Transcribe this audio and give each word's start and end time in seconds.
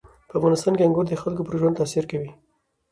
په 0.29 0.33
افغانستان 0.39 0.73
کې 0.75 0.85
انګور 0.85 1.05
د 1.07 1.13
خلکو 1.23 1.45
پر 1.47 1.55
ژوند 1.59 1.79
تاثیر 1.79 2.05
کوي. 2.11 2.31